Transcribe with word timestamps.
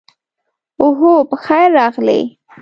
اوهو، 0.81 1.13
پخیر 1.29 1.67
راغلې. 1.77 2.21